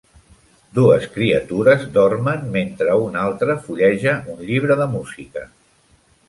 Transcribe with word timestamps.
Dues 0.77 1.03
criatures 1.17 1.83
dormen 1.97 2.47
mentre 2.55 2.95
una 3.03 3.21
altra 3.27 3.57
fulleja 3.67 4.15
un 4.37 4.43
llibre 4.49 4.79
de 4.83 4.89
música. 4.97 5.47